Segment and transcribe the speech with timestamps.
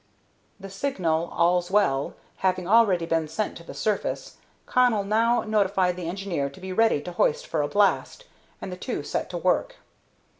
[0.59, 6.07] The signal, "All's well," having already been sent to the surface, Connell now notified the
[6.09, 8.23] engineer to be ready to hoist for a blast,
[8.59, 9.75] and the two set to work.